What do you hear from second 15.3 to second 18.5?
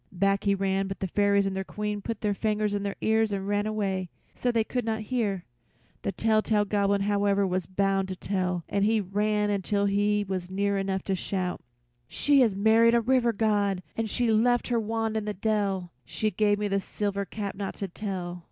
dell; they gave me this silver cap not to tell."